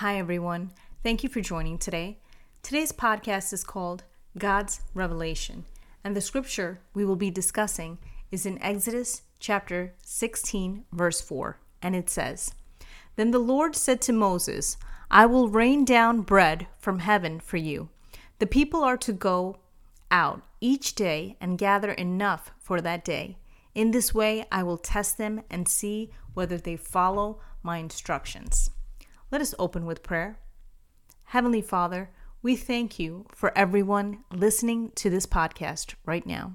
[0.00, 0.70] Hi, everyone.
[1.02, 2.20] Thank you for joining today.
[2.62, 4.04] Today's podcast is called
[4.38, 5.66] God's Revelation,
[6.02, 7.98] and the scripture we will be discussing
[8.30, 12.54] is in Exodus chapter 16, verse 4, and it says,
[13.16, 14.78] Then the Lord said to Moses,
[15.10, 17.90] I will rain down bread from heaven for you.
[18.38, 19.58] The people are to go
[20.10, 23.36] out each day and gather enough for that day.
[23.74, 28.70] In this way, I will test them and see whether they follow my instructions.
[29.30, 30.40] Let us open with prayer.
[31.26, 32.10] Heavenly Father,
[32.42, 36.54] we thank you for everyone listening to this podcast right now.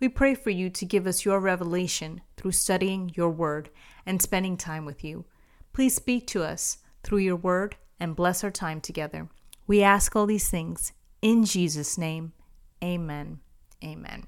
[0.00, 3.70] We pray for you to give us your revelation through studying your word
[4.04, 5.26] and spending time with you.
[5.72, 9.28] Please speak to us through your word and bless our time together.
[9.68, 12.32] We ask all these things in Jesus' name.
[12.82, 13.38] Amen.
[13.84, 14.24] Amen.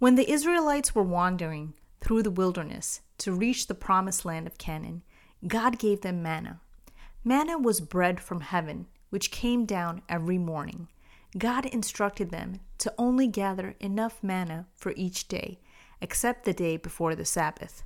[0.00, 5.02] When the Israelites were wandering through the wilderness to reach the promised land of Canaan,
[5.46, 6.60] God gave them manna.
[7.24, 10.88] Manna was bread from heaven, which came down every morning.
[11.36, 15.58] God instructed them to only gather enough manna for each day,
[16.00, 17.82] except the day before the Sabbath.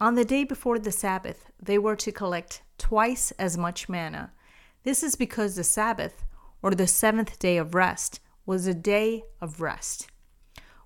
[0.00, 4.32] On the day before the Sabbath, they were to collect twice as much manna.
[4.84, 6.24] This is because the Sabbath,
[6.62, 10.08] or the seventh day of rest, was a day of rest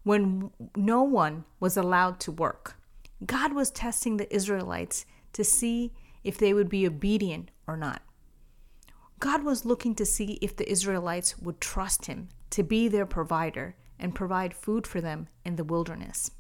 [0.03, 2.77] when no one was allowed to work.
[3.25, 5.93] God was testing the Israelites to see
[6.25, 8.03] if they would be obedient or not.
[9.21, 13.77] God was looking to see if the Israelites would trust him to be their provider
[13.99, 16.33] and provide food for them in the wilderness.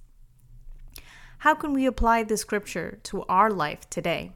[1.39, 4.33] How can we apply this scripture to our life today?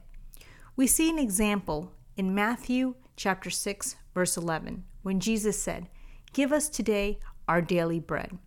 [0.75, 5.89] We see an example in Matthew chapter 6 verse 11 when Jesus said,
[6.33, 8.37] "Give us today our daily bread."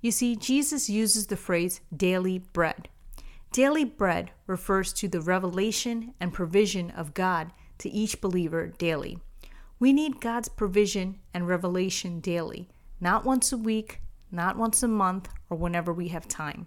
[0.00, 2.88] You see, Jesus uses the phrase daily bread
[3.54, 9.20] Daily bread refers to the revelation and provision of God to each believer daily.
[9.78, 12.68] We need God's provision and revelation daily,
[13.00, 14.00] not once a week,
[14.32, 16.66] not once a month, or whenever we have time.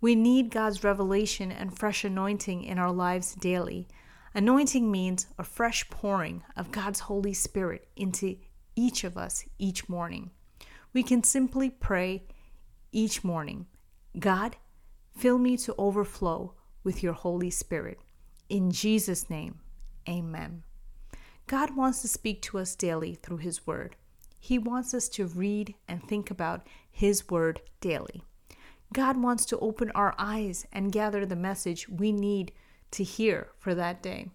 [0.00, 3.86] We need God's revelation and fresh anointing in our lives daily.
[4.34, 8.36] Anointing means a fresh pouring of God's Holy Spirit into
[8.74, 10.32] each of us each morning.
[10.92, 12.24] We can simply pray
[12.90, 13.66] each morning
[14.18, 14.56] God,
[15.16, 18.00] Fill me to overflow with your Holy Spirit.
[18.48, 19.60] In Jesus' name,
[20.08, 20.62] amen.
[21.46, 23.96] God wants to speak to us daily through His Word.
[24.38, 28.22] He wants us to read and think about His Word daily.
[28.92, 32.52] God wants to open our eyes and gather the message we need
[32.92, 34.30] to hear for that day.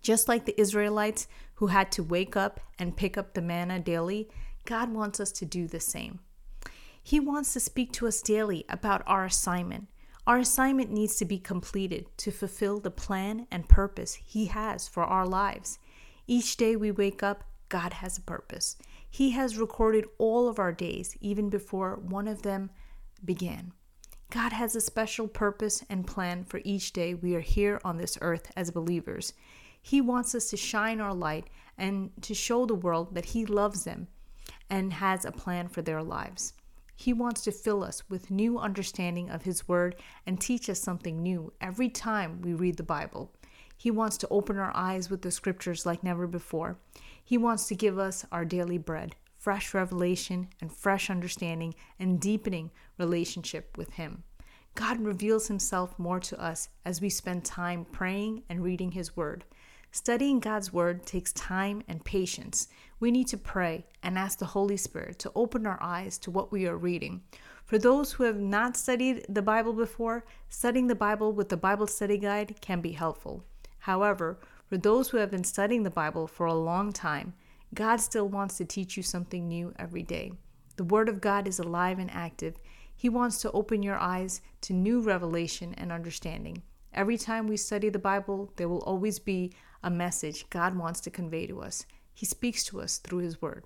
[0.00, 4.30] Just like the Israelites who had to wake up and pick up the manna daily,
[4.64, 6.20] God wants us to do the same.
[7.02, 9.88] He wants to speak to us daily about our assignment.
[10.26, 15.04] Our assignment needs to be completed to fulfill the plan and purpose He has for
[15.04, 15.78] our lives.
[16.26, 18.76] Each day we wake up, God has a purpose.
[19.08, 22.70] He has recorded all of our days, even before one of them
[23.24, 23.72] began.
[24.30, 28.16] God has a special purpose and plan for each day we are here on this
[28.20, 29.32] earth as believers.
[29.82, 33.84] He wants us to shine our light and to show the world that He loves
[33.84, 34.06] them
[34.68, 36.52] and has a plan for their lives.
[37.00, 39.96] He wants to fill us with new understanding of His Word
[40.26, 43.32] and teach us something new every time we read the Bible.
[43.74, 46.76] He wants to open our eyes with the scriptures like never before.
[47.24, 52.70] He wants to give us our daily bread, fresh revelation and fresh understanding and deepening
[52.98, 54.22] relationship with Him.
[54.74, 59.44] God reveals Himself more to us as we spend time praying and reading His Word.
[59.92, 62.68] Studying God's Word takes time and patience.
[63.00, 66.52] We need to pray and ask the Holy Spirit to open our eyes to what
[66.52, 67.22] we are reading.
[67.64, 71.88] For those who have not studied the Bible before, studying the Bible with the Bible
[71.88, 73.44] study guide can be helpful.
[73.80, 77.34] However, for those who have been studying the Bible for a long time,
[77.74, 80.30] God still wants to teach you something new every day.
[80.76, 82.54] The Word of God is alive and active.
[82.94, 86.62] He wants to open your eyes to new revelation and understanding.
[86.92, 91.10] Every time we study the Bible, there will always be a message God wants to
[91.10, 91.86] convey to us.
[92.12, 93.64] He speaks to us through His Word.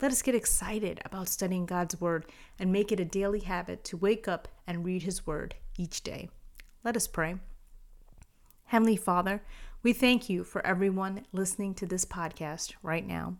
[0.00, 2.26] Let us get excited about studying God's Word
[2.58, 6.30] and make it a daily habit to wake up and read His Word each day.
[6.84, 7.36] Let us pray.
[8.64, 9.42] Heavenly Father,
[9.82, 13.36] we thank you for everyone listening to this podcast right now.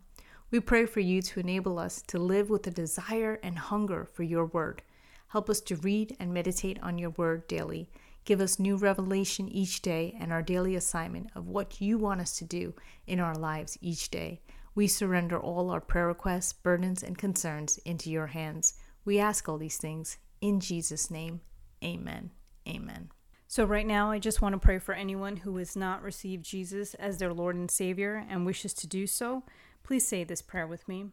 [0.51, 4.23] We pray for you to enable us to live with a desire and hunger for
[4.23, 4.81] your word.
[5.29, 7.87] Help us to read and meditate on your word daily
[8.23, 12.37] Give us new revelation each day and our daily assignment of what you want us
[12.37, 12.75] to do
[13.07, 14.41] in our lives each day.
[14.75, 18.73] We surrender all our prayer requests, burdens, and concerns into your hands.
[19.03, 21.41] We ask all these things in Jesus' name.
[21.83, 22.31] Amen.
[22.67, 23.09] Amen.
[23.47, 26.93] So, right now, I just want to pray for anyone who has not received Jesus
[26.93, 29.43] as their Lord and Savior and wishes to do so.
[29.83, 31.07] Please say this prayer with me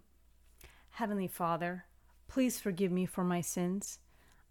[0.90, 1.86] Heavenly Father,
[2.28, 3.98] please forgive me for my sins.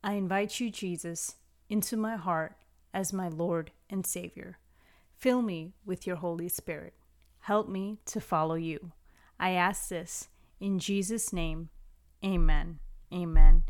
[0.03, 1.36] I invite you, Jesus,
[1.69, 2.55] into my heart
[2.93, 4.57] as my Lord and Savior.
[5.15, 6.93] Fill me with your Holy Spirit.
[7.41, 8.91] Help me to follow you.
[9.39, 10.29] I ask this
[10.59, 11.69] in Jesus' name.
[12.23, 12.79] Amen.
[13.13, 13.63] Amen.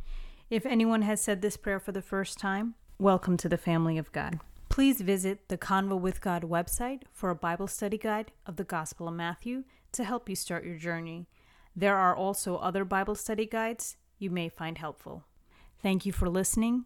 [0.50, 4.12] If anyone has said this prayer for the first time, welcome to the family of
[4.12, 4.40] God.
[4.70, 9.08] Please visit the Convo with God website for a Bible study guide of the Gospel
[9.08, 11.28] of Matthew to help you start your journey.
[11.76, 15.24] There are also other Bible study guides you may find helpful.
[15.82, 16.86] Thank you for listening,